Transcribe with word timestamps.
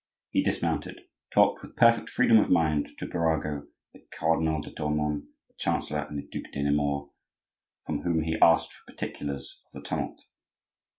He 0.31 0.41
dismounted, 0.41 1.01
talked 1.29 1.61
with 1.61 1.75
perfect 1.75 2.09
freedom 2.09 2.39
of 2.39 2.49
mind 2.49 2.89
to 2.97 3.05
Birago, 3.05 3.67
the 3.93 3.99
Cardinal 4.11 4.59
de 4.59 4.73
Tournon, 4.73 5.27
the 5.47 5.53
chancellor, 5.59 6.07
and 6.09 6.17
the 6.17 6.23
Duc 6.27 6.51
de 6.53 6.63
Nemours, 6.63 7.11
from 7.85 8.01
whom 8.01 8.23
he 8.23 8.35
asked 8.41 8.73
for 8.73 8.91
particulars 8.91 9.61
of 9.67 9.73
the 9.73 9.87
"tumult." 9.87 10.25